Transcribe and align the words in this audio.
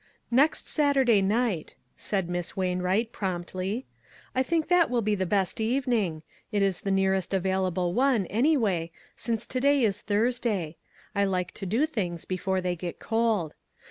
"Next 0.31 0.67
Saturday 0.67 1.21
night," 1.21 1.75
said 1.95 2.27
Miss 2.27 2.57
Wain 2.57 2.81
wright, 2.81 3.11
promptly;" 3.11 3.85
I 4.35 4.41
think 4.41 4.67
that 4.67 4.89
will 4.89 5.03
be 5.03 5.13
the 5.13 5.27
best 5.27 5.61
evening; 5.61 6.23
it 6.51 6.63
is 6.63 6.81
the 6.81 6.89
nearest 6.89 7.35
available 7.35 7.93
one, 7.93 8.25
any 8.25 8.57
way, 8.57 8.91
since 9.15 9.45
to 9.45 9.59
day 9.59 9.83
is 9.83 10.01
Thursday. 10.01 10.77
I 11.13 11.25
like 11.25 11.51
to 11.51 11.67
do 11.67 11.85
things 11.85 12.25
before 12.25 12.61
they 12.61 12.75
get• 12.75 12.95
cold. 12.99 13.53